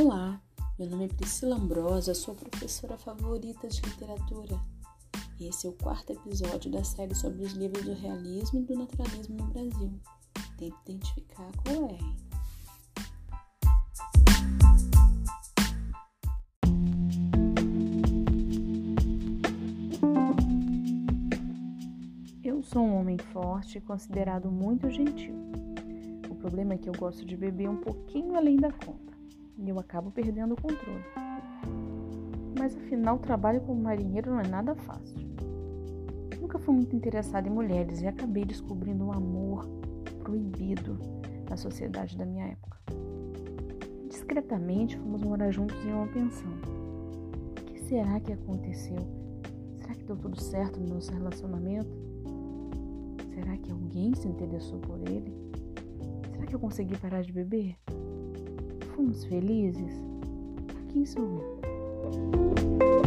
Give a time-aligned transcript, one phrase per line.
[0.00, 4.58] Meu nome é Priscila Ambrosa, sou professora favorita de literatura.
[5.38, 9.36] Esse é o quarto episódio da série sobre os livros do realismo e do naturalismo
[9.36, 9.92] no Brasil.
[10.56, 11.98] Tente identificar qual é.
[22.42, 25.34] Eu sou um homem forte e considerado muito gentil.
[26.30, 29.09] O problema é que eu gosto de beber um pouquinho além da conta
[29.60, 31.04] e eu acabo perdendo o controle.
[32.58, 35.18] Mas afinal, o trabalho como marinheiro não é nada fácil.
[36.40, 39.68] Nunca fui muito interessada em mulheres e acabei descobrindo um amor
[40.22, 40.98] proibido
[41.48, 42.78] na sociedade da minha época.
[44.08, 46.50] Discretamente fomos morar juntos em uma pensão.
[47.60, 48.98] O que será que aconteceu?
[49.80, 51.90] Será que deu tudo certo no nosso relacionamento?
[53.34, 55.32] Será que alguém se interessou por ele?
[56.32, 57.76] Será que eu consegui parar de beber?
[59.00, 59.94] fomos felizes?
[60.84, 62.99] Aqui sou eu?